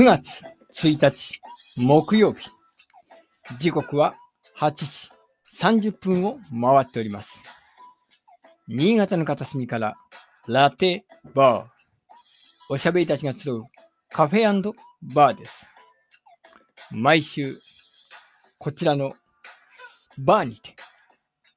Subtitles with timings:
[0.00, 0.42] 9月
[0.78, 1.42] 1日
[1.76, 2.48] 木曜日。
[3.58, 4.14] 時刻は
[4.58, 5.10] 8時
[5.60, 7.38] 30分を回っております。
[8.66, 9.94] 新潟の片隅から
[10.48, 11.04] ラテ
[11.34, 12.72] バー。
[12.72, 13.64] おしゃべりたちが集う
[14.08, 14.72] カフェ
[15.14, 15.66] バーです。
[16.92, 17.54] 毎週、
[18.58, 19.10] こちらの
[20.16, 20.74] バーにて、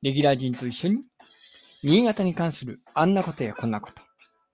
[0.02, 0.98] レギュラー陣と一緒に、
[1.82, 4.02] 新潟に関するあんなことやこんなこと、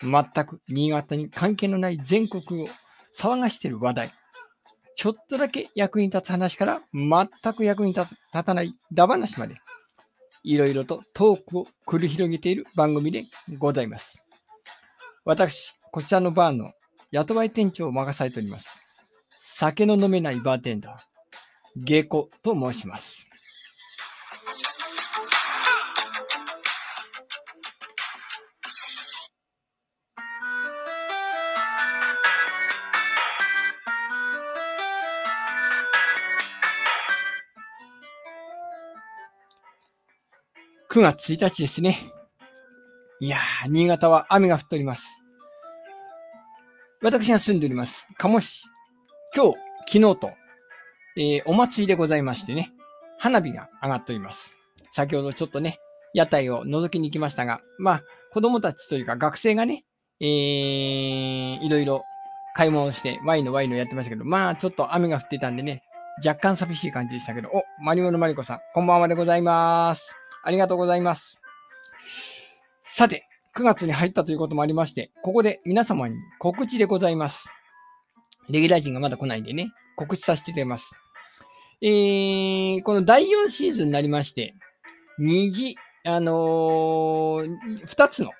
[0.03, 2.67] 全く新潟に関係のない全国を
[3.19, 4.11] 騒がしてる話題、
[4.95, 9.57] ちょっとだけ役に立つ話から全く役に立たないダ話まで、
[10.43, 13.23] いろいろとトークを繰り広げている番組で
[13.57, 14.15] ございます。
[15.25, 16.65] 私、こちらのバーの
[17.11, 18.77] 雇われ店長を任されております。
[19.53, 20.95] 酒の飲めないバーテンダー、
[21.75, 23.28] ゲコと申します。
[40.99, 42.11] 9月1日ですね。
[43.21, 45.07] いやー、新潟は雨が降っております。
[47.01, 48.65] 私が住んでおります、鴨市。
[49.33, 50.29] 今日、昨日と、
[51.15, 52.73] えーお祭りでございましてね、
[53.17, 54.53] 花火が上がっております。
[54.91, 55.79] 先ほどちょっとね、
[56.13, 59.85] 屋台を覗きに行きましたが、まあ、子供たちというか学生がね、
[60.19, 62.03] えー、いろいろ
[62.57, 65.81] 買い物して、ワインのワインのやってましたけど、まあ、ちょっと雨が降ってたんでね、
[66.25, 70.18] 若干寂しい感じでしたけど、お、マリモのマリコさん、こんばんはでございます。
[70.43, 71.39] ありがとうございます。
[72.83, 77.49] さて、9月に入ったということもありまして、ここで皆様に告知でございます。
[78.49, 80.91] レギュラー陣がまだ来ないんでね、告知させていただきます。
[81.81, 84.55] えー、この第4シーズンになりまして、
[85.19, 88.31] 2時、あのー、2つの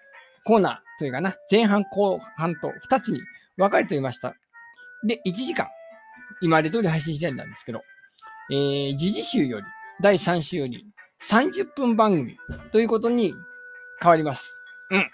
[0.46, 3.22] コーナーというかな、前半後半と2つに
[3.58, 4.36] 分かれておりました。
[5.06, 5.68] で、1時間、
[6.42, 7.81] 今まで通り配信してたんですけど、
[8.52, 9.66] えー、時事集より、
[10.02, 10.86] 第3週より、
[11.28, 12.38] 30分番組
[12.72, 13.34] ということに
[14.02, 14.56] 変わります。
[14.91, 15.09] うん。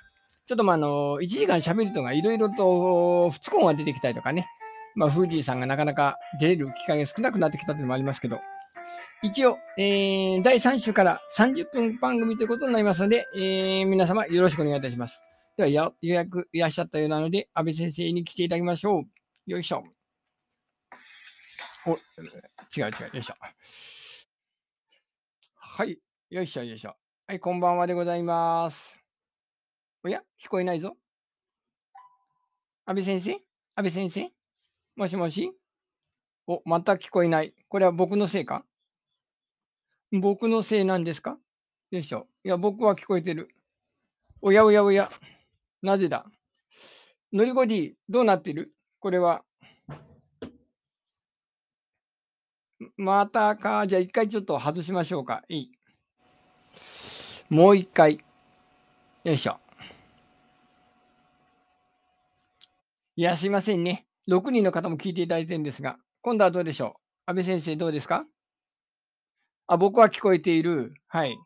[0.47, 4.47] ちょっとまあ、あの、1時間喋るとがいろいろと不都合が出てきたりとかね。
[4.95, 8.39] まあ、フージーさんがなかなか出れる機会が少なくなってきたというのもありますけど、
[9.21, 15.21] 一応、えー、第3週から30分番組ということになりますので、えー、皆様よろしくお願いいたします。
[15.57, 19.03] では、や予約いらっしゃったようなので、安倍先生に来ていただきましょう。
[19.47, 19.83] よいしょ。
[21.87, 21.97] お、違う
[22.77, 22.89] 違う、よ
[23.19, 23.35] いしょ。
[25.77, 25.99] はい。
[26.29, 26.95] よいしょよいしょ。
[27.27, 28.97] はい、こんばんはでございます。
[30.05, 30.95] おや聞こえないぞ。
[32.85, 33.41] 安倍先生安
[33.83, 34.31] 倍先生
[34.95, 35.51] もしもし
[36.47, 37.53] お、また聞こえない。
[37.67, 38.63] これは僕のせいか？
[40.13, 41.37] 僕のせいなんですか？
[41.91, 42.27] よいしょ。
[42.45, 43.49] いや、僕は聞こえてる。
[44.41, 45.11] おやおやおや。
[45.81, 46.25] なぜだ？
[47.33, 48.73] のりこ D、どうなってる？
[49.01, 49.43] これは。
[52.97, 53.87] またか。
[53.87, 55.43] じゃあ一回ちょっと外しましょうか。
[55.49, 55.71] いい。
[57.49, 58.19] もう一回。
[59.23, 59.57] よいしょ。
[63.15, 64.05] いや、すいませんね。
[64.27, 66.99] 6人の方も聞いていただいてるんですが、今度はどうでしょう？
[67.27, 68.25] 安倍先生、どうですか？
[69.67, 70.93] あ、僕は聞こえている。
[71.07, 71.37] はい。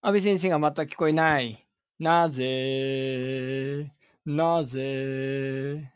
[0.00, 1.66] 安倍先生がまた聞こえない。
[1.98, 3.92] なぜ？
[4.24, 5.90] なぜ？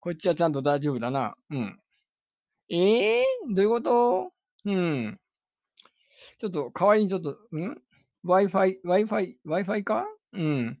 [0.00, 1.36] こっちはちゃんと大丈夫だな。
[1.50, 1.79] うん。
[2.70, 4.32] ええー、どういうこと？
[4.64, 5.20] うん。
[6.38, 7.76] ちょっと、代わりにちょっと、ん
[8.24, 10.06] ?Wi-Fi、Wi-Fi、Wi-Fi か？
[10.32, 10.78] うん。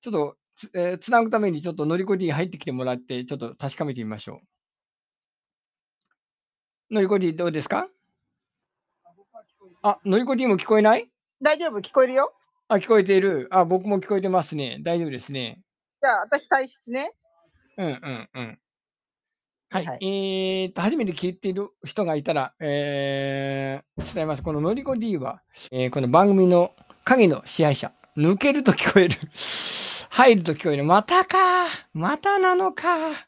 [0.00, 4.40] ちょっと、つ,、えーつなぐためにちょっとのりこ D 入ってきてもらって、ちょっと確かめてみましょ
[6.90, 6.94] う。
[6.94, 7.88] のりこ D どうですか？
[9.82, 11.10] あ、のりこ D も聞こえない？
[11.42, 11.80] 大丈夫？
[11.80, 12.32] 聞こえるよ
[12.68, 13.48] あ、聞こえている。
[13.50, 14.78] あ、僕も聞こえてますね。
[14.82, 15.60] 大丈夫ですね。
[16.00, 17.12] じゃあ、私体質ね。
[17.76, 18.58] うんうんうん。
[19.74, 19.86] はい。
[19.86, 24.42] はいえーっと、初めて聞いている人がいたら、えー、伝えます。
[24.44, 25.42] こののりこ D は、
[25.72, 26.70] えーこの番組の
[27.02, 27.90] 影の支配者。
[28.16, 29.18] 抜けると聞こえる。
[30.10, 30.84] 入ると聞こえる。
[30.84, 31.66] またか。
[31.92, 33.26] またなのか。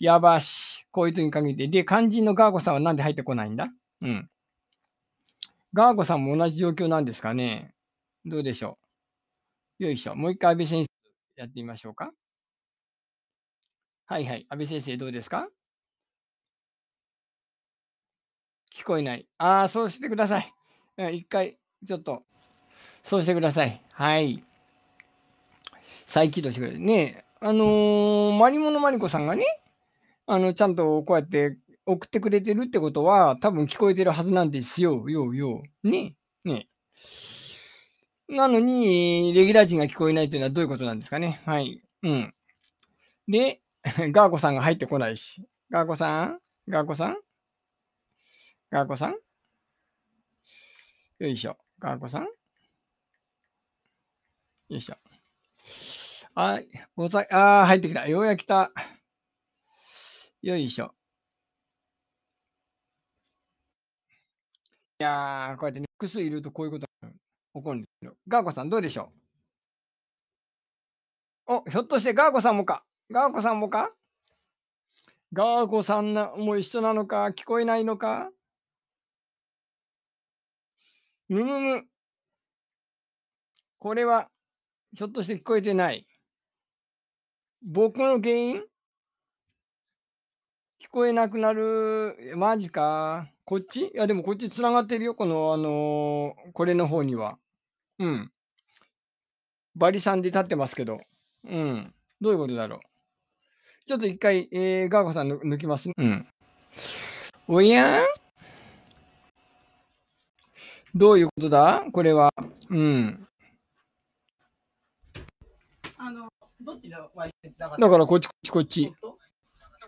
[0.00, 0.86] やばし。
[0.90, 1.68] こういう時に限って。
[1.68, 3.68] で、肝心のガーゴさんはなんで入ってこないんだ？
[4.00, 4.30] うん。
[5.74, 7.74] ガーゴさんも同じ状況なんですかね？
[8.24, 8.78] どうでしょ
[9.78, 9.84] う？
[9.84, 10.14] よいしょ。
[10.14, 12.12] もう一回安倍先生やってみましょうか。
[14.06, 14.46] はいはい。
[14.50, 15.48] 安倍先生どうですか？
[18.76, 19.26] 聞こえない。
[19.38, 20.52] ああ、そうしてください。
[21.16, 21.56] 一回、
[21.86, 22.22] ちょっと、
[23.02, 23.80] そうしてください。
[23.92, 24.44] はい。
[26.06, 26.80] 再起動してくれる。
[26.80, 29.46] ね、あのー、マリモのマリコさんがね、
[30.26, 31.56] あの、ちゃんとこうやって
[31.86, 35.08] 送ってくれてるってことは、多分聞こえてるはずなんですよ。
[35.08, 35.88] ようよう。
[35.88, 36.14] ね、
[36.44, 36.68] ね。
[38.28, 41.40] なのに、レギュラー陣が聞こえないというのはどういうことなんですかね。
[41.46, 41.82] はい。
[42.02, 42.34] うん。
[43.28, 43.62] で、
[44.12, 45.46] ガーコさんが入ってこないし。
[45.70, 46.40] ガーコさん？
[46.68, 47.16] ガーコさん？
[48.70, 49.14] ガーコさん？
[51.18, 51.58] よいしょ。
[51.78, 52.22] ガーコさん？
[52.24, 52.28] よ
[54.68, 54.96] いしょ。
[56.34, 56.68] はい。
[56.96, 58.08] ござい、ああ、入ってきた。
[58.08, 58.72] ようやく来た。
[60.42, 60.94] よいしょ。
[64.98, 68.16] いやー、こうやってね、複数いるとこういうことが起こるんですよ。
[68.28, 69.12] ガーコさんどうでしょ
[71.46, 71.54] う？
[71.56, 73.90] お、ひょっとしてガーコさんもかガーコさんもか？
[75.32, 77.26] ガーコさんなも一緒なのか？
[77.26, 78.30] 聞こえないのか？
[81.28, 81.84] むむむ。
[83.78, 84.28] これは、
[84.96, 86.06] ひょっとして聞こえてない。
[87.62, 88.62] 僕の原因？
[90.82, 92.16] 聞こえなくなる。
[92.32, 93.28] えマジか。
[93.44, 93.86] こっち？
[93.86, 95.14] いや、でもこっち繋がってるよ。
[95.14, 97.38] この、あのーこれの方には。
[97.98, 98.32] うん。
[99.76, 101.00] バリさんで立ってますけど。
[101.46, 101.94] うん。
[102.20, 102.80] どういうことだろう？
[103.86, 105.94] ちょっと一回、えー、ガーコさんぬ抜きますね。
[105.98, 106.26] うん。
[107.46, 108.00] おや
[110.94, 111.84] どういうことだ？
[111.92, 112.32] これは。
[112.70, 113.28] うん。
[115.98, 116.28] あの、
[116.64, 116.98] どっちの
[117.58, 118.92] ながだからこっち、こっち、こっち。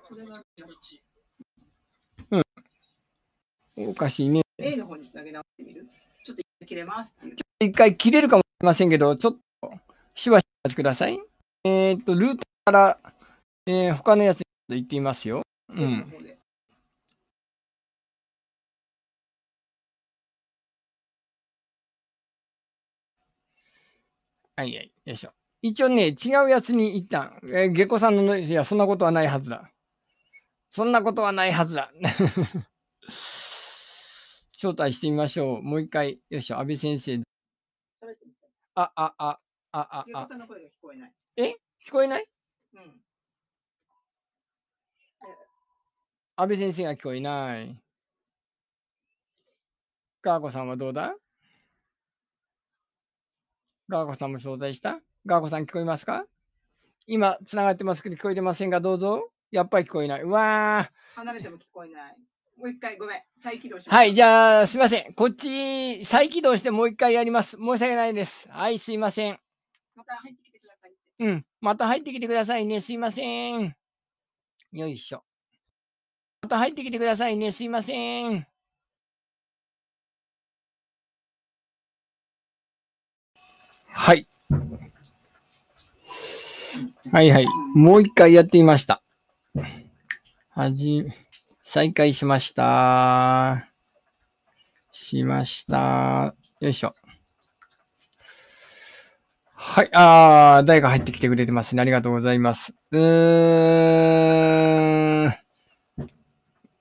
[0.08, 0.42] これが
[3.76, 4.42] おかしいね。
[4.58, 5.86] A の方につなげ直してみる？
[6.26, 7.36] ちょっと切れますっていう。
[7.60, 9.70] 一回切れるかもしれませんけど、ちょっと、
[10.14, 11.18] しばしお待ちください。
[11.64, 12.98] えーっと、ルートから、
[13.66, 15.42] えー他のやつに行ってみますよ。
[15.68, 16.06] うん。
[24.56, 24.92] はいはい。
[25.04, 25.32] よいしょ。
[25.62, 29.70] 一応ね、違うやつに一旦、えー、下戸さんのノイズ、いや、そんなことはないはずだ。
[30.70, 31.90] そんなことはないはずだ。
[34.56, 35.62] 招待してみましょう。
[35.62, 37.20] もう一回、よいしょ、安倍先生。
[38.74, 39.40] あ、あ、あ、あ、
[39.72, 41.12] あ、あ、ゲコさんの声が聞こえない。
[41.86, 42.26] 聞こえない？
[42.74, 43.00] うん。
[46.38, 47.78] 安倍先生が聞こえない。
[50.20, 51.14] ガーコさんはどうだ？
[53.88, 55.00] ガーコさんも招待した？
[55.24, 56.26] ガーコさん聞こえますか？
[57.06, 59.30] 今、つながってますけど聞こえてませんが、どうぞ。
[59.50, 60.22] やっぱり聞こえない。
[60.22, 62.16] うわ離れても聞こえない。
[62.58, 63.22] もう一回、ごめん。
[63.42, 63.94] 再起動しー。
[63.94, 65.14] はい、じゃゃあ、すいません。
[65.14, 67.56] こっち、再起動してもう一回やります。
[67.56, 68.46] 申し訳ないです。
[68.50, 69.38] はい、すいません。
[69.94, 70.92] また入ってきてください。
[71.20, 71.46] うん。
[71.62, 72.80] また入ってきてくださいね。
[72.82, 73.74] すいません。
[74.72, 75.22] よいしょ。
[76.46, 77.50] また入ってきてくださいね。
[77.50, 78.46] すいません。
[83.88, 84.28] はい。
[87.10, 87.46] はいはい。
[87.74, 89.02] もう一回やってみました。
[90.50, 91.04] はじ、
[91.64, 93.66] 再開しました。
[94.92, 96.36] しました。
[96.60, 96.94] よいしょ。
[99.52, 99.90] はい。
[99.92, 101.82] ああ、誰か入ってきてくれてますね。
[101.82, 102.72] ありがとうございます。
[102.92, 104.35] うーん。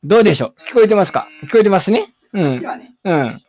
[0.08, 0.70] どうでしょう？
[0.70, 1.28] 聞こえてますか？
[1.46, 2.14] 聞こえてますね？
[2.34, 2.64] うん
[3.04, 3.42] うん。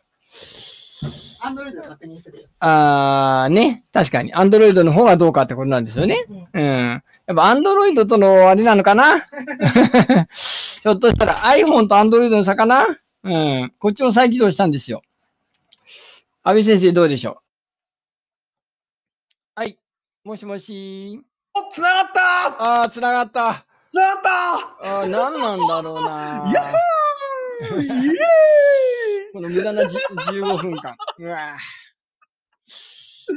[1.39, 2.47] アンドロイド確認するよ。
[2.59, 3.83] あー、ね。
[3.93, 4.33] 確かに。
[4.33, 6.25] アンドロイドの方がどうかってことなんですよね。
[6.53, 7.03] うん。
[7.27, 9.19] やっぱアンドロイドとのあれなのかな？
[10.81, 12.87] ひょっとしたら iPhone とアンドロイドの差かな？
[13.23, 13.73] うん。
[13.77, 15.03] こっちも再起動したんですよ。
[16.41, 17.43] 安倍先生どうでしょ
[19.55, 19.59] う？
[19.61, 19.79] はい。
[20.23, 21.21] もしもし。
[21.53, 23.66] お、つながったあー、つながった。
[23.87, 28.17] つながったあー、何なんだろうなやっーイエーイ
[29.33, 30.95] この無駄なじ15分間。
[31.19, 31.57] うわ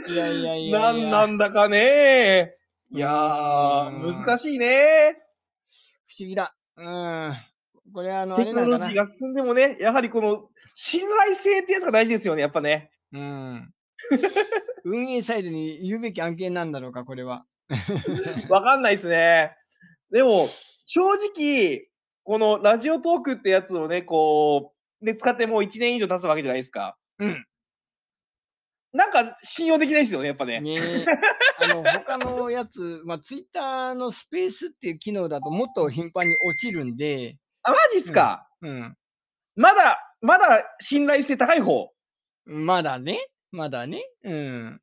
[0.09, 0.80] ーいやいやいや。
[0.80, 2.54] なんなんだかね
[2.92, 5.14] いやうんー、難しいね
[6.09, 6.54] 不思議だ。
[6.76, 7.37] うん。
[7.92, 8.52] これはあの、テク。
[8.54, 12.90] ノロジーが進んでもね、やはりこの、信頼性ってやつが大事ですよね、やっぱね。
[13.12, 13.73] うん。
[14.85, 17.45] 運営サイドに言うべき案件なんだろうか、これは。
[18.49, 19.57] わかんないですね。
[20.11, 20.49] でも、
[20.87, 21.88] 正直、
[22.25, 26.97] このラジオトークってやつをね、こう、で、使ってもう1年以上経つわけじゃないですか。
[27.19, 27.47] うん。
[28.93, 30.61] なんか信用できないですよね、やっぱね。
[30.61, 31.05] ねえ。
[31.61, 38.97] あの、 他のやつ、まあ、ツイッターのスペースっていう機能だともっと頻繁に落ちるんで、あ、マジっすか、うん。
[39.55, 41.93] まだ、まだ信頼性高い方？
[42.47, 43.29] まだね。
[43.52, 44.02] まだね。
[44.25, 44.81] うん。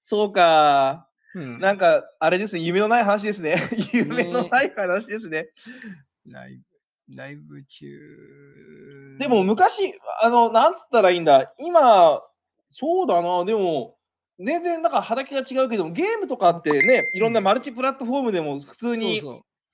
[0.00, 1.07] そうか。
[1.38, 1.58] うん。
[1.58, 3.56] なんか、あれですね、夢のない話ですね。
[3.92, 5.48] 夢のない話ですね。
[6.26, 6.56] ライ
[7.08, 9.16] ブ、ライブ中。
[9.18, 9.92] でも、昔、
[10.22, 11.52] あの、なんつったらいいんだ。
[11.58, 12.20] 今、
[12.70, 13.96] そうだな、でも、
[14.38, 19.22] 全然、なんか畑が違うけども、ゲームとかってね、いろんなマルチプラットフォームでも普通に。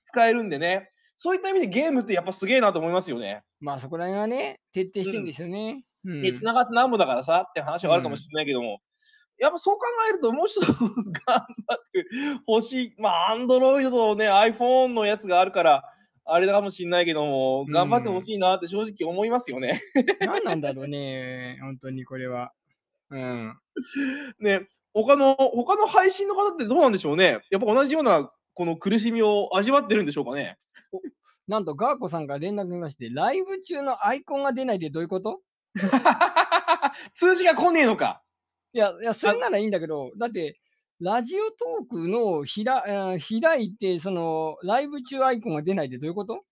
[0.05, 3.41] 使えるんでね、そういった意味でゲームってやっぱすげえなと思いますよね。
[3.59, 5.83] まあそこら辺はね、徹底してんですよね。
[6.05, 6.21] うん。
[6.21, 8.79] で、繋がってなんぼだからさって話はあるかもしれないけども、
[9.37, 10.85] やっぱそう考えると、もうちょっと頑
[11.27, 11.45] 張っ
[11.91, 12.05] て
[12.45, 12.93] ほしい。
[12.99, 15.83] まあ、アンドロイドとね、iPhone のやつがあるから、
[16.25, 19.81] あれかもしれないけども、頑張ってほしいなって正直思いますよね。
[20.21, 22.51] 何なんだろうね、本当にこれは。
[23.11, 23.55] うん。
[24.39, 27.41] ね、他の、他の配信の方ってどうなんでしょうね。
[27.51, 30.57] やっぱ同じようなこの苦しみを味わってるんでしょうかね。
[31.47, 35.41] なんと、ガーコさんから連絡が来まして、ライブ中のアイコンが出ないってどういうこと？
[37.13, 38.23] 通知が来ねえのか。
[38.75, 40.59] いや、いや、それならいいんだけど、だって、
[40.99, 46.43] ラジオトークのひら、えー開いて、その、ライブ中アイコンが出ないってどういうこと？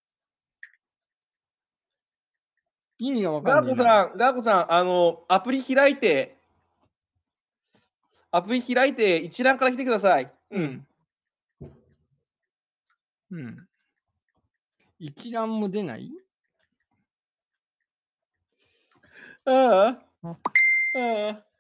[2.98, 3.84] 意味がわかガーんないな。
[3.84, 6.38] コさん、ガーコさん、あの、アプリ開いて、
[8.32, 10.34] アプリ開いて一覧から来てください。
[10.52, 10.88] うん。
[13.32, 13.68] うん。
[14.98, 16.10] 一覧も出ない？
[19.44, 20.30] ああ。
[20.30, 20.38] あ
[20.96, 21.53] あ。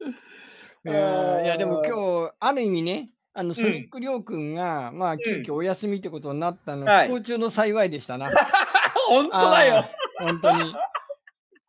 [0.84, 8.30] いやでも日、今日、ある意味ね、あの、ソニックりょうくんが、まあ、急遽お休みってことになったの、はい不幸中の幸いでしたな。
[9.08, 9.84] 本当だよ。
[10.18, 10.74] 本当に。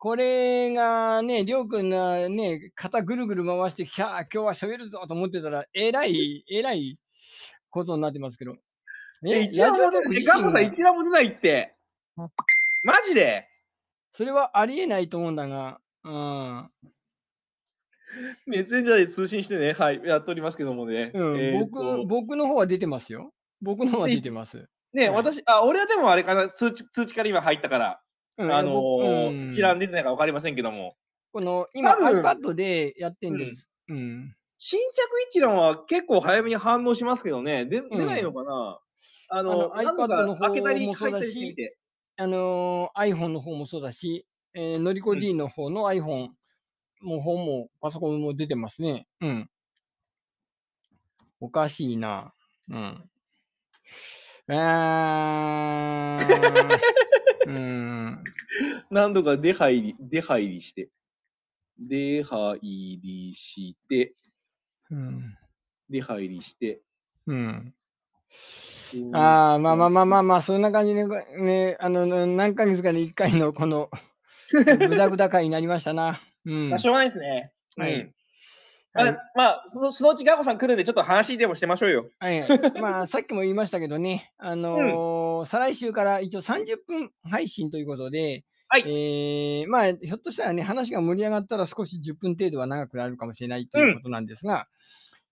[0.00, 6.98] これがね、りょうくんがね、肩ぐるぐる回して、きゃー今日は喋るぞと思ってたら、えらい、 えらい
[7.70, 8.56] ことになってますけど。
[9.26, 10.24] え、一覧も出ない。
[10.24, 11.74] ガーコさん、一覧も出ないって。
[12.84, 13.48] マジで？
[14.12, 16.70] それはありえないと思うんだが、うん。
[18.46, 21.10] メッセンジャーで通信してね、はい、やっておりますけどもね。
[21.14, 21.40] うん。
[21.40, 22.04] えー僕、と。
[22.06, 23.32] 僕の方は出てますよ。
[23.60, 24.68] 僕の方は出てます。
[24.92, 25.16] ね、はい。
[25.16, 28.00] 私、あ、俺はでもあれかな、通知通知から今入ったから、
[28.38, 28.52] うん。
[28.52, 29.48] あの僕ーうん。
[29.48, 30.96] 一覧出てないか分かりませんけども、
[31.32, 33.68] この、今 iPad でやってんです。
[33.88, 34.34] うん。
[34.56, 34.94] 新着
[35.28, 37.88] 一覧は結構早めに反応しますけどね、でん。
[37.88, 38.80] 出ないのかな、
[39.28, 41.54] あの、あの iPad の方か開けたりもそうだし。
[42.20, 46.30] あのー iPhone の方もそうだし、えー、のりこ D の方の iPhone
[47.00, 49.06] も方もパソコンも出てますね。
[49.20, 49.50] うん。
[51.40, 52.32] おかしいな。
[52.68, 53.10] うん。
[54.50, 56.78] あー
[57.46, 58.24] うん。
[58.90, 60.88] 何度か出入り、出入りして、
[61.78, 64.14] 出入りして、
[64.90, 65.36] うん。
[65.88, 66.80] 出入りして、
[67.26, 67.36] うん。
[67.36, 67.74] うん
[69.14, 73.90] ああ、まあまあまあまあまあ、そんな感じで、ね、あの、な何ヶ月かに一回のこの、
[74.52, 76.20] ぐだぐだ会になりましたな。
[76.48, 76.78] うんまあ、。
[76.78, 77.52] しょうがないですね。
[77.76, 78.14] はいうん
[78.94, 82.10] まあ、まあ、そのそのうちガーコさん来るんで、ちょっと話でもしてましょうよ。
[82.18, 82.40] はい。
[82.80, 94.66] まあ、さっきも言いましたけどね、あのー再来週から一応30分配信ということで、はいえーまあ、ひょっとしたらね、話が盛り上がったら少し10分程度は長くなるかもしれないということなんですが、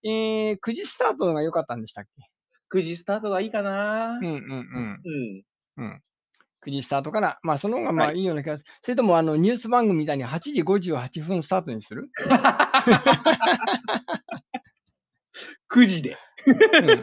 [0.04, 5.00] えー9時スタートのが良かったんでしたっけ？9時スタートがいいかなうんうんうん。
[5.04, 5.84] うん。
[5.84, 6.02] うん。
[6.66, 8.70] 9時スタートから、まあ、その方がまあはいいいような気がする。
[8.82, 12.10] それとも、あの、ニュース番組みたいに8時58分スタートにする？
[15.72, 16.16] 9時で。
[16.56, 17.00] うん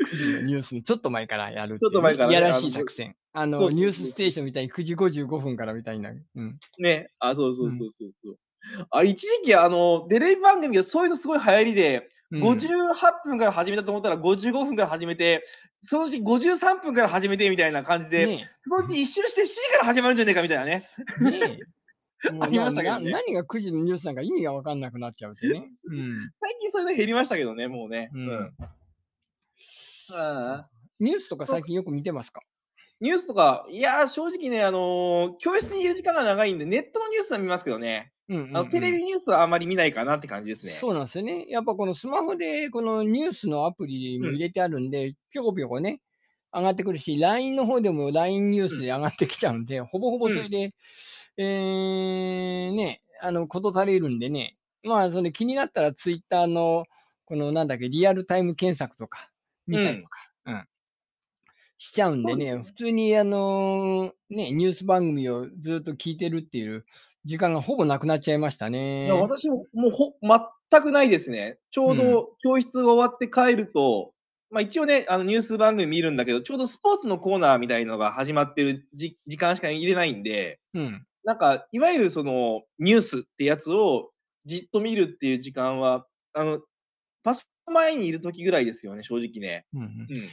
[0.00, 3.16] 9時のニュースにちょっと前からやるちょっと前からねいやらしい作戦。
[3.32, 6.10] あの、ニュースステーションみたいに9時55分からみたいな。
[6.10, 6.58] うん。
[6.78, 7.10] ね。
[7.18, 8.36] あ、そうそうそうそうそう。
[8.90, 15.44] あ一時期、あの、テレビ番組がそういうのすごい流行りで、うん58分から始めたと思ったら55分から始めて、
[15.80, 20.88] そのうち53分から始めてみたいな感じで、ねそのうち一周して7時から始まるんじゃねえかみたいなね。
[22.40, 25.70] ありましたけどねなな何が9時のニュースなんか意味が分かんなくなっちゃうってね。
[25.84, 26.30] うん。
[26.40, 28.10] 最近そういうの減りましたけどね、もうね。
[31.00, 32.42] ニュースとか最近よく見てますか？
[33.00, 38.56] ニュースとか、いやー、正直ね、あのー教室にいる時間が長いんで、ネットのニュースは見ますけどね、うんうんうん。
[38.56, 40.76] あのテレビニュースはあんまり見ないかなって感じですね。
[40.80, 41.46] そうなんですよね。
[41.48, 46.00] やっぱこのスマホでこのニュースのアプリも入れてあるんで、ぴょこぴょこね、
[46.52, 50.74] 上がってくるし、LINE の方でも LINE ニュースで上がってきちゃうんで、ほぼほぼそれで、
[51.36, 56.86] えー、ね、あの、こと足りるんでね、まあ、それ気になったら Twitter の、
[57.26, 59.30] このなんだっけ、リアルタイム検索とか、
[59.66, 60.66] 見たりとか、うん、
[61.78, 66.84] しちゃうんでね、ね普通にあのーね、ニュース番組をずっと聞いてるっていう
[67.24, 69.06] 時間がほぼなくなっちゃいましたね。
[69.06, 70.14] いや私ももうほ
[70.70, 71.58] 全くないですね。
[71.70, 74.12] ちょうど教室が終わって帰ると、
[74.50, 81.06] まあ一応ね、あのニュース番組見るんだけど、ちょうどスポーツのコーナーみたいのが始まってるじ時間しか入れないんで、うん。
[81.24, 84.10] なんか、いわゆるそのニュースってやつを
[84.46, 86.60] じっと見るっていう時間は、あの、
[87.22, 89.66] パソコン前にいる時ぐらいですよね、正直ね。
[89.74, 90.30] うんうんうん。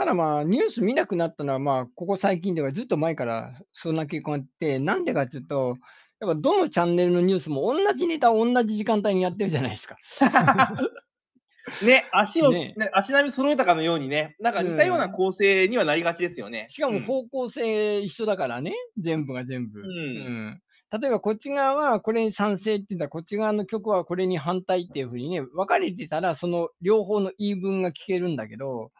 [0.00, 5.76] ただまあ、ニュース見なくなったのは、まあ、ここ最近ではずっと前からそんな傾向があって、なんでかっていうと、
[6.22, 9.98] やっぱどのチャンネルのニュースも同じネタを同じ時間帯にやってるじゃないですか。
[11.84, 16.64] ね、足を、ねね足並み揃えたかのようにね、なんか似たような構成にはなりがちですよね。
[16.70, 19.80] しかもうん方向性一緒だからね、全部が全部。
[19.80, 20.62] うんうん
[20.98, 28.90] 例えばこっち側はこれに賛成って言ったら、こっち側の曲はこれに反対っていうふうにね、分かれてたら、その両方の言い分が聞けるんだけど、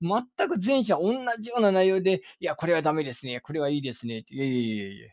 [0.00, 5.08] 全く前者同じような内容で、いや、これはダメですね、これはいいですねいやいやいやいや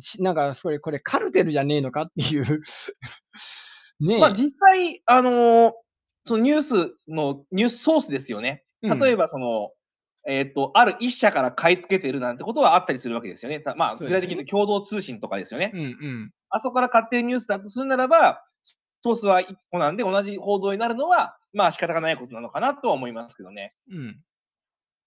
[0.00, 2.44] しなんか、それ、これカルテルじゃねえのかっていう。
[4.00, 4.18] ねえ。
[4.18, 5.72] まあ実際、あのー
[6.24, 6.74] そのニュース
[7.08, 8.64] のニュースソースですよね。
[8.82, 9.70] うん例えばその、
[10.26, 13.60] えっ、と、ある一社から買い付けてるなんてことはあったりするわけですよね。
[13.60, 15.70] たまあ、具体的に言うと共同通信とかですよね。
[15.74, 16.30] うんうん。
[16.50, 18.42] あそこから買ってるニュースだとするならば、
[19.02, 23.74] ソースは1個なんで同じ報道になるのは、まあ仕方がないことなのかなとは思いますけどね。
[23.90, 24.20] うん。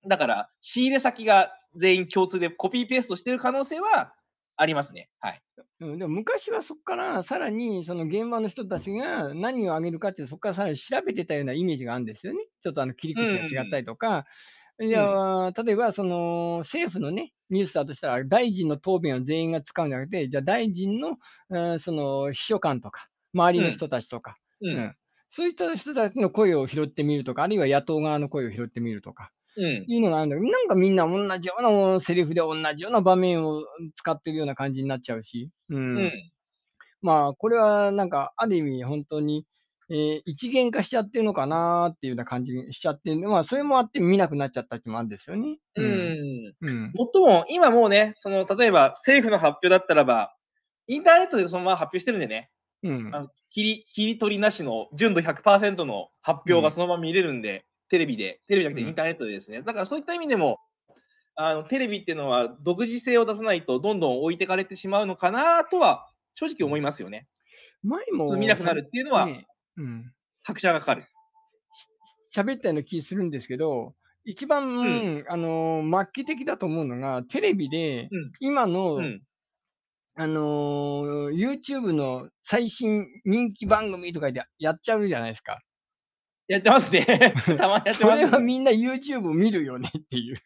[0.08, 4.14] だから、仕入れ先が全員共通でコピーペーストしてる可能性は
[4.56, 5.10] ありますね。
[5.20, 5.42] はい。
[5.80, 12.40] うん、でも昔はそこからさらにその現場の人たちが何をあげるかっていうそこからさらに調べてたようなイメージがあるんですよね。
[12.62, 14.26] ちょっとあの切り口が違ったりとか。
[14.82, 21.18] いや例えばその政府のね、ニュースだとしたら大臣の答弁を全員が使うんじゃなくて、じゃあ大臣の、
[21.50, 24.78] うんその秘書官とか、周りの人たちとか、うん。
[24.78, 24.96] うん
[25.36, 29.32] そういった人たちの声を拾ってみるとか、あるいは野党側の声を拾ってみるとか。
[29.56, 29.86] うん。
[29.88, 35.98] いうのがあるんだけど、なんかみんな同じようなセリフで同じような場面を使ってるような感じになっちゃうし、うん。
[35.98, 36.12] うん。
[37.02, 39.46] まあ、これはなんか、ある意味本当に、
[39.90, 45.58] えー一元化しちゃってるのかなっていうような感じにしちゃってるんで、まあ、それもあって見なくなっちゃったっもあるんですよね。
[45.76, 46.54] うん。
[46.62, 46.92] うん。
[46.96, 50.34] もっとも、今もうね、その、例えば政府の発表だったらば、
[50.88, 52.50] インターネットでそのまま発表してるんでね、
[52.84, 53.10] うん。
[53.14, 59.62] あの切り切り取りなしの純度100%の発表がそのまま見れるんで、テレビで、テレビじゃなくてうんインターネットでですね。
[59.62, 60.58] だからそういった意味でも、
[61.36, 67.28] あのテレビっていうのは独自性を出さないとどんどん置いてかれてしまうのかなとは正直思いますよね。
[67.84, 69.46] 前も、見なくなるっていうのはね
[69.78, 70.12] うん。
[70.42, 71.06] 拍車がかかる。
[72.36, 73.94] 喋ったような気するんですけど、
[74.26, 79.22] 一番、んあのー末期的だと思うのが、テレビで、うん今の、うん。
[80.16, 85.60] あのー YouTube の最新人気番組とかでやっちゃうじゃないですか。
[86.48, 87.06] やってますね。
[87.58, 88.26] たまにやってそます、ね。
[88.26, 90.38] れはみんな YouTube 見るよねっていう。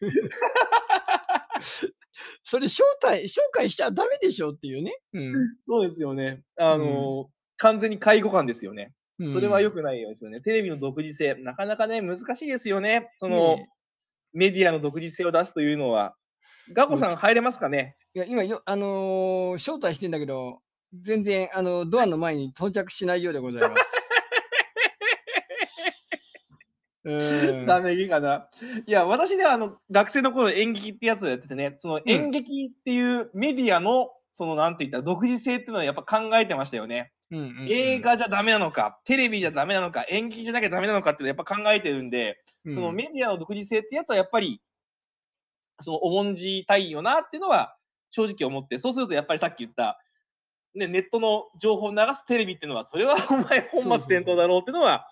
[2.44, 4.96] それ招待、紹介しちゃダメでしょっていうね。
[5.12, 6.42] うんそうですよね。
[6.56, 8.92] あの、完全に介護官ですよね。
[9.18, 9.30] うん。
[9.30, 10.40] それは良くくないですよね。
[10.40, 13.10] テレビの独自性、なかなかね、難しいですよね。
[13.16, 13.68] その、ね
[14.34, 16.14] メディアの独自性を出すというのは。
[16.72, 17.96] ガコさん入れますかね？
[18.14, 20.60] いや今よ、あのー招待してんだけど、
[20.92, 23.97] 全然、あの、ドアの前に到着しないようでございます。
[27.08, 28.48] うんダメ気かな。
[28.86, 37.12] いや、私ね、あの、学生の頃演劇ってやつをやっててね、その演劇っていうメディアの、その、なんて言ったら、独自性っていうのはやっぱ考えてましたよね。
[37.30, 44.60] うんうんうん映画じゃダメなのか、テレビじゃダメなのか、演劇じゃなきゃダメなのかってやっぱ考えてるんで、うんそのメディアの独自性ってやつはやっぱり、
[45.80, 47.76] その重んじたいよなっていうのは
[48.10, 49.98] 正直思って、そうするとやっぱりさっき言った、
[50.74, 55.06] ね、ネットの情報を流すテレビっていうのは、それはお前本末転倒だろうっていうのは、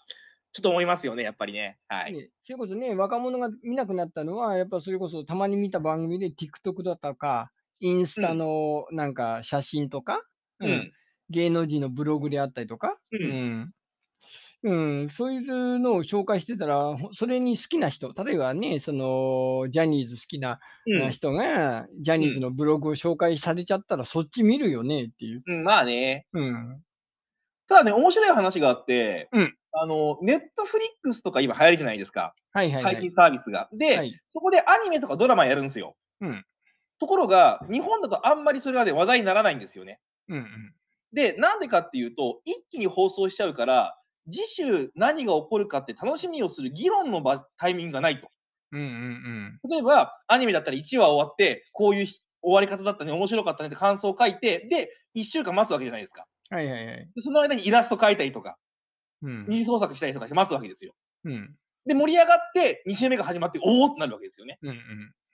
[0.57, 1.77] ちょっと思いますよね、やっぱりね。
[1.87, 2.15] はい。
[2.15, 10.23] ね、それこそね、若者が見なくなったのは、やっぱそれこそたまに見た番組で TikTok だとか、インスタのなんか写真とか、
[10.61, 10.93] うん。
[11.29, 13.71] 芸能人のブログであったりとか、うんうん
[14.63, 25.43] うんそういうのを紹介してたら、ほそれに好きな人、例えばね、そのジャニーズ好きなうん人が、ジャニーズのブログを紹介されちゃったら、そっち見るよねっていう。
[25.47, 26.27] うん、まあね。
[26.33, 26.83] うん。
[27.69, 32.35] ただね、面白い話があって、うんあの、ネットフリックスとか今流行りじゃないですか。
[32.53, 32.95] はいはいはい。
[32.95, 33.69] 解禁サービスが。
[33.73, 35.97] で、はいそこでアニメとかドラマやるんですよ。
[36.21, 36.45] うん
[36.99, 40.01] ところが、日本だとあんまりそれはね、話題にならないんですよね。
[40.29, 40.75] うんうん
[41.13, 43.99] で、なんでかっていうと、一気に放送しちゃうから、
[44.31, 48.29] 次週何が起こるかって楽しみをする議論の場タイミングがないと。
[48.73, 56.27] うんうん例えば、アニメだったら1話終わって、こういう終わり方だったね、面白かったねって感想を書いて、で、1週間待つわけじゃないですか。
[56.51, 56.59] うん。
[56.59, 56.97] はいはいはい。
[57.15, 58.59] でその間にイラスト描いたりとか、
[59.23, 60.95] うん二次創作したりとかして待つわけですよ。
[61.25, 64.59] うんで、盛り上がって、2週目が始まって、おおってなるわけですよね。
[64.63, 64.77] うんうん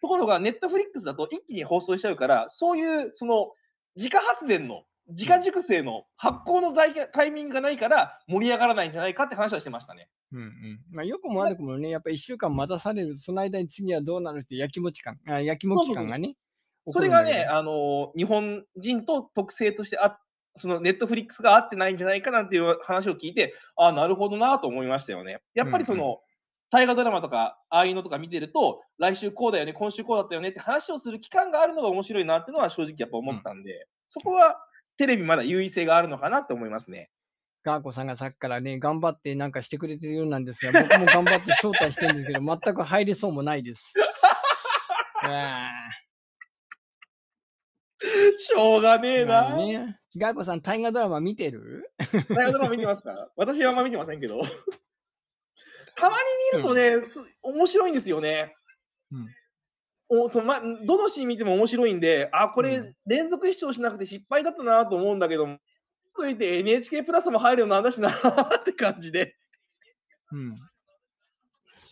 [0.01, 3.53] ところが、ネットフリックスだと一気に放送しちゃうから、そういう、その、
[3.95, 10.09] 自家発電の、自家熟成の発行のタイタイミングがないから、盛り上がらないんじゃないかって話はしてましたね。
[10.33, 16.35] うんうんまあ、よくも悪くもね、やっぱり1週間待たされる、その間に次はどうなるってやきもち感、あやきもち感がね。
[16.85, 20.19] それがね、あの日本人と特性としてあ
[20.57, 25.41] そのネットフリックスが合ってないんじゃないかなんていう話を聞いて、ああ、なるほどなと思いましたよね。
[25.55, 26.17] やっぱりその、うん
[26.73, 34.57] 大河ドラマとか、ああいうのとか見てると、来週こうだよね、今週こうだったよねって話をする期間があるのが面白いなっていうのは正直やっぱ思ったんで、そこは
[34.97, 37.11] テレビまだ優位性があるのかなって思いますね。
[37.63, 43.93] ガーコさんがさっきからね、頑張ってなんかしてくれてるようなんですが、僕も頑張って招待してるんですけど、全く入れそうもないです。
[45.25, 45.71] あ
[48.39, 49.55] しょうがねえな。
[49.57, 49.99] ね。
[50.17, 51.91] ガーコさん、大河ドラマ見てる？
[52.29, 53.29] 大河ドラマ見てますか？
[53.37, 54.41] 私はあんま見てませんけど。
[55.97, 56.23] たまに
[56.55, 58.55] 見るとね、す面白いんですよね。
[60.09, 65.59] おそのま、どのシーン見ても面白いんで、あ、これうん連続視聴しなくて失敗だったなと思うんだけども、
[66.17, 69.35] といって NHK プラスも入るようなんだしなって感じで。
[70.33, 70.57] うん。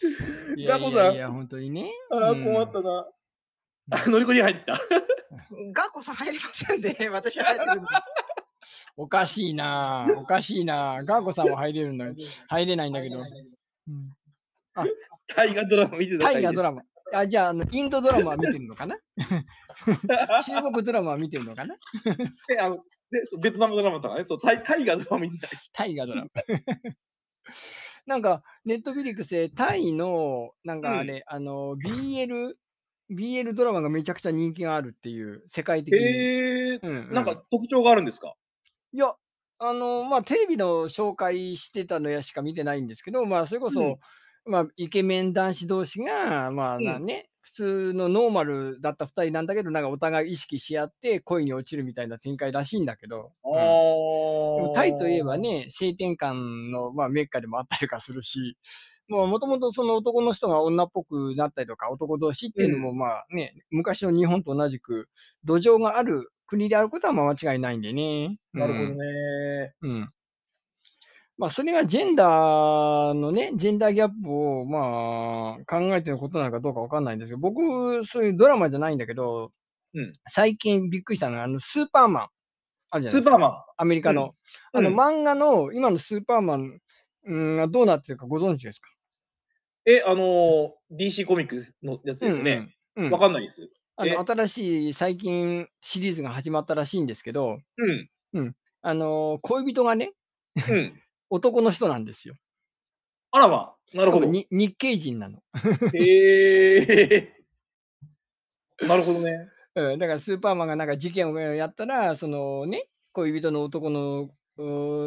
[0.57, 1.91] いやいやいや、本当にね。
[2.11, 3.07] あ困ったな。
[4.07, 4.73] あ、乗り越えに入ってきた。
[5.73, 7.89] ガーコさん入りませんで、 私は入ってるんで。
[8.97, 12.15] おかしいなおかしいなガーコさんは入れるんだよ。
[12.49, 13.19] 入れないんだけど。
[13.19, 14.15] うん
[15.37, 16.83] 大河ドラマ見てた大河ドラマ。
[17.13, 18.97] あ、じゃあ、あの、インドドラマは見てるのかな？
[20.45, 21.77] 中国ドラマは見てるのかな？
[22.53, 22.77] えあの
[23.11, 25.49] でそうベトナムドラマとかね、そう大大河ドラマ見てた。
[25.73, 26.29] タイがドラマ。
[28.07, 32.55] なんか、ネットフィリックスでタイの、なんかあれ、あの、BL、
[33.11, 36.29] BL ドラマがめちゃくちゃ人気があるっていう、世界的に。
[36.29, 36.83] へえ。
[36.83, 37.11] うんうん。
[37.15, 38.35] なんか特徴があるんですか？
[38.93, 39.15] いや、
[39.59, 44.01] あの、まあ、テレビの紹介してたのやしか見てないんですけど、まあ、それこそ、うん。
[44.47, 46.97] まあ、イケメン男子同士が、まあ、うん。
[46.97, 53.81] なね、普通のノーマルだった2人なんだけど、なんかお互い意識し合って恋に落ちるみたいな展開らしいんだけど、うん。
[54.57, 58.59] でもタイといえばね、性転換の、まあ、メッカでもあったりとかするし、
[59.11, 65.09] もともとその男の人が女っぽくなったりとか、男同士っていうのも、まあね、昔の日本と同じく、
[65.45, 68.39] 土壌がある国であることはまあ間違いないんでね。
[68.53, 69.75] なるほどうんね。
[69.83, 70.11] うん。
[71.39, 79.53] まあ、それがジェンダーのね、ジェンダーギャップを、まあ、考えてることなのかどうかわかんないんですけど、僕、そういうドラマじゃないんだけど、
[79.95, 82.29] うん最近びっくりしたのが、あの、スーパーマン、
[82.91, 83.23] あるじゃないですか。
[83.23, 83.53] スーパーマン。
[83.79, 84.35] アメリカの。
[84.73, 86.81] あの、うん漫画の今のスーパーマン
[87.27, 88.89] うんがどうなってるかご存知ですか？
[89.97, 92.53] え、あのー DC コミックスのやつですよね。
[92.97, 93.07] うんうん。
[93.07, 93.63] うんわかんないです。
[93.63, 97.59] えあの、新しい最近シリーズが始まったらしいんですけど、
[98.33, 98.57] うん。
[98.83, 100.13] あの、恋人がね、
[100.69, 101.03] うん。
[101.31, 102.35] 男の人なんですよ。
[103.31, 104.27] あらまあ、なるほど。
[104.27, 105.43] に日系人なの。
[105.95, 107.33] へえ。
[108.81, 109.49] なるほどね。
[109.77, 114.31] うん、だからスーパーマンがなんか事件をやったら、そのね、恋人の男のうー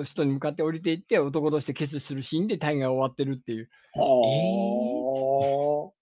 [0.06, 3.70] 人に向かって降りていって、男としてキスするシーンで大河が終わってるっていう。
[3.94, 4.04] は
[5.90, 5.94] あ。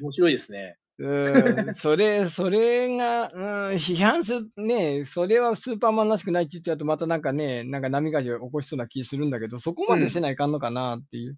[0.00, 0.76] 面白いですね。
[0.98, 3.42] うん、それ、 それが、うん、
[3.76, 11.36] 批判する、ね、それはスーパーマンらしくないって言っちゃうと、またなんかね、なんか波風を起こしそうな気するんだけど、そこまでせないかんのかなっていう。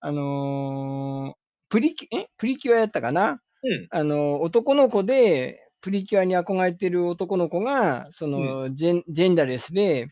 [0.00, 2.28] あのープリキュ、え？
[2.38, 3.38] プリキュアやったかな？
[3.64, 3.86] うん。
[3.90, 10.08] あの、男の子で、プリキュアに憧れてる男の子が、その、ジェン、ジェンダレスで、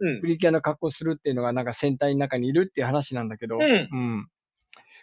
[0.00, 0.26] うんプ。
[0.26, 4.28] リキュアの格好するっていうのが、なんか戦隊の中にいるっていう話なんだけど、うんうん。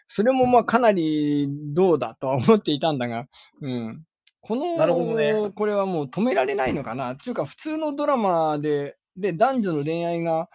[0.09, 3.27] それもまあかなりどうだとは思っていたんだが、
[3.61, 4.03] うん。
[4.41, 7.13] この、なるほどねこれはもう止められないのかな？
[7.13, 10.49] っていうか、普通のドラマで、で、男女の恋愛が、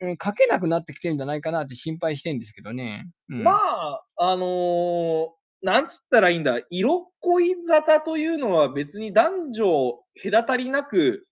[0.00, 3.10] うん、書けなくなってきてるんじゃないかなって心配してるんですけどね。
[3.28, 11.26] うん、まあ、あのーなんつったらいいんだ、色恋沙汰というのは別に男女隔たりなく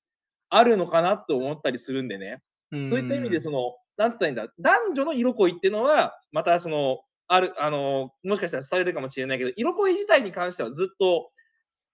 [0.49, 2.43] あるのかなと思ったりするんでね。
[2.89, 11.31] そういった意味で、その、なんつったらいいんだ、男女の色恋っていうのは、またその、ある、あのーもしかしたら伝えるかもしれないけど、色恋自体に関してはずっと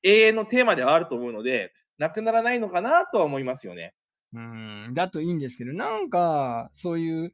[0.02, 3.94] 永遠のテーマではあると思うので、なくならないのかなとは思いますよね。
[4.34, 7.32] うん、だといいんですけど、なんか、そういう、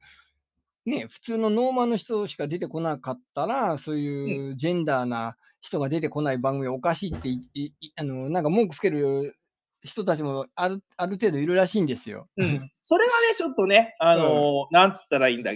[0.89, 9.37] ね、普通のノーマンの人しか出てこなかったら、そういうジェンダーな人が出てこない番組はおかしいっていあの、なんか文句つける
[9.83, 12.29] 人たちもあるある程度いるらしいんですよ。
[12.37, 15.53] うん、それはね、ちょっとね、あのーなんつったらいいんだ、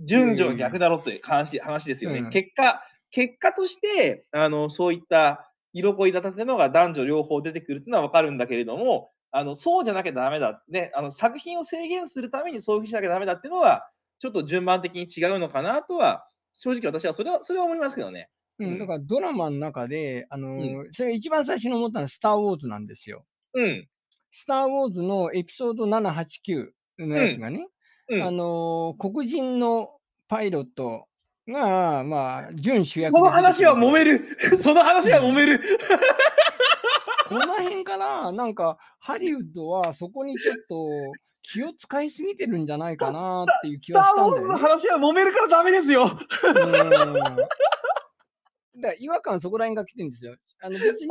[0.00, 2.18] 順序が逆だろって話話ですよね。
[2.18, 16.26] うん結果、結果として、あのそういった色恋沙汰っていうのが男女両方出てくるっていうのは分かるんだけれども、あのそうじゃなきゃダメだ、ね、あの作品を制限するためにそういうふうにしなきゃダメだっていうのは、ちょっと順番的に違うのかなとは、
[16.58, 18.30] 正直私はそれはそれは思いますけどね。
[18.58, 23.24] う、うんんだからドラマの中で、あのうそれ一番最初に思ったのはスター・ウォーズなんですよ。
[23.54, 23.88] うん。
[24.30, 26.24] スター・ウォーズのエピソード7、8、
[26.98, 27.66] 9のやつがね、
[28.08, 29.90] うん、あの黒人の
[30.28, 31.06] パイロット
[31.48, 34.18] が、まあ、準主役でその話は揉める。
[34.18, 34.56] る。
[34.58, 35.60] その話は揉める。
[37.28, 41.12] この辺かな、なんか、ハリウッドはそこにちょっと
[41.52, 44.58] 気を使いすぎてるんじゃないかなっていう気はしたんだよね。
[44.58, 46.04] 話は揉めるからダメですよ。
[46.04, 47.36] うん
[48.80, 50.36] だ違和感そこら辺が来てるんですよ。
[50.60, 51.08] あの別に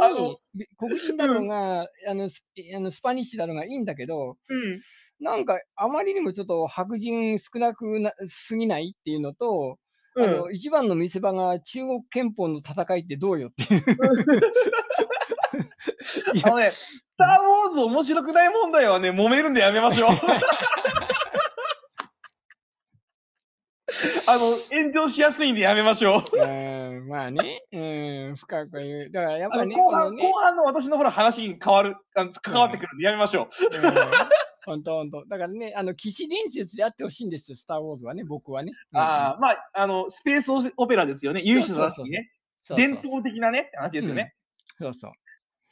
[0.77, 2.43] 黒人だろうが、あのス
[2.75, 4.81] あのスパニッシュだろうがいいんだけど、うん。
[5.19, 9.77] なんかあまりにもちょっと白人少なくなすぎないっていうのと、
[10.17, 13.85] あの一番の見せ場が中国憲法の戦いってどうよっていう。
[16.43, 20.09] あのね、スター・ウォーズ面白くない問題はね、揉めるんでやめましょう。
[24.27, 26.23] あの、炎上しやすいんでやめましょう。
[26.37, 29.11] うん、まあね、うん、深く言う。
[29.11, 33.49] だからやっぱりね、あの後半、ね後半の私のほら話に変わる、あの関わってくるんでやめましょう。
[34.65, 35.25] 本当本当。
[35.27, 38.71] だからね、あの、騎士伝説であってほしいんですよ、スター・ウォーズはね、僕はね。
[38.93, 41.41] ああ、まあ、あの、スペースオペラですよね。
[41.43, 42.31] 由緒正しいね。
[42.75, 44.33] 伝統的なね、話ですよね。
[44.79, 45.11] そうそう。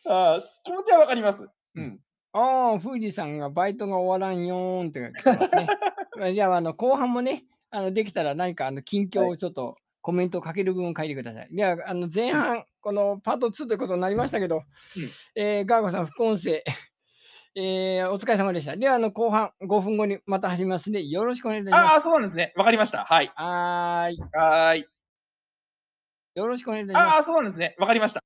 [0.08, 1.48] ああ気持ちはわかります。
[1.76, 2.00] うん。
[2.34, 5.68] ああ、富士さんがバイトが終わらんよーんっててますね。
[6.18, 11.56] まあじゃあ、あの、後半もね、あの、できたら何か、あの、近況をちょっとコメントをかける分を書いてください。
[11.56, 14.64] では、あの、前半、このパート2ということになりましたけど、うん
[15.36, 16.64] えーガーゴさん、副音声、
[17.56, 18.76] えーお疲れ様でした。
[18.76, 21.94] では、あの、後半5分後にまた始めますので、よろしくお願いいたします。
[21.94, 22.52] ああ、そうなんですね。
[22.56, 23.06] わかりました。
[23.06, 23.32] はい。
[23.36, 24.20] はーい。
[24.34, 24.86] はーい。
[26.36, 27.16] よろしくお願いいたします。
[27.18, 27.76] ああ、そうなんですね。
[27.78, 28.23] わかりました。